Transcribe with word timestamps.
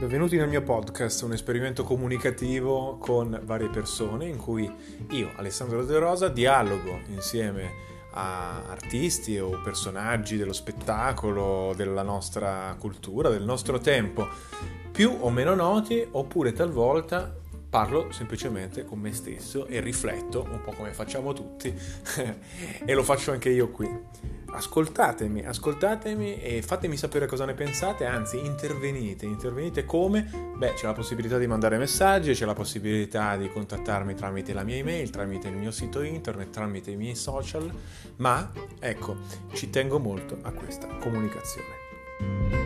Benvenuti 0.00 0.38
nel 0.38 0.48
mio 0.48 0.62
podcast, 0.62 1.20
un 1.24 1.34
esperimento 1.34 1.84
comunicativo 1.84 2.96
con 2.96 3.38
varie 3.44 3.68
persone 3.68 4.28
in 4.28 4.38
cui 4.38 4.66
io, 5.10 5.30
Alessandro 5.36 5.84
De 5.84 5.98
Rosa, 5.98 6.28
dialogo 6.28 7.00
insieme 7.08 7.70
a 8.12 8.64
artisti 8.70 9.38
o 9.38 9.60
personaggi 9.62 10.38
dello 10.38 10.54
spettacolo, 10.54 11.74
della 11.76 12.00
nostra 12.00 12.74
cultura, 12.78 13.28
del 13.28 13.44
nostro 13.44 13.78
tempo, 13.78 14.26
più 14.90 15.14
o 15.20 15.28
meno 15.28 15.54
noti, 15.54 16.02
oppure 16.12 16.54
talvolta 16.54 17.36
parlo 17.68 18.10
semplicemente 18.10 18.86
con 18.86 18.98
me 18.98 19.12
stesso 19.12 19.66
e 19.66 19.80
rifletto 19.80 20.46
un 20.50 20.62
po' 20.62 20.72
come 20.72 20.94
facciamo 20.94 21.34
tutti 21.34 21.72
e 22.86 22.94
lo 22.94 23.02
faccio 23.02 23.32
anche 23.32 23.50
io 23.50 23.68
qui 23.68 23.86
ascoltatemi, 24.52 25.44
ascoltatemi 25.44 26.40
e 26.40 26.62
fatemi 26.62 26.96
sapere 26.96 27.26
cosa 27.26 27.44
ne 27.44 27.54
pensate, 27.54 28.04
anzi 28.04 28.38
intervenite, 28.44 29.26
intervenite 29.26 29.84
come? 29.84 30.52
Beh, 30.56 30.74
c'è 30.74 30.86
la 30.86 30.92
possibilità 30.92 31.38
di 31.38 31.46
mandare 31.46 31.78
messaggi, 31.78 32.32
c'è 32.32 32.44
la 32.44 32.54
possibilità 32.54 33.36
di 33.36 33.48
contattarmi 33.50 34.14
tramite 34.14 34.52
la 34.52 34.62
mia 34.62 34.76
email, 34.76 35.10
tramite 35.10 35.48
il 35.48 35.56
mio 35.56 35.70
sito 35.70 36.02
internet, 36.02 36.50
tramite 36.50 36.90
i 36.90 36.96
miei 36.96 37.14
social, 37.14 37.70
ma 38.16 38.50
ecco, 38.78 39.16
ci 39.52 39.70
tengo 39.70 39.98
molto 39.98 40.38
a 40.42 40.52
questa 40.52 40.86
comunicazione. 40.98 42.59